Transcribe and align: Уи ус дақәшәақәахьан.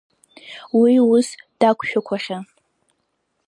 Уи 0.79 0.93
ус 1.13 1.27
дақәшәақәахьан. 1.59 2.43